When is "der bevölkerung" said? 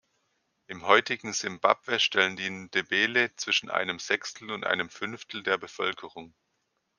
5.43-6.33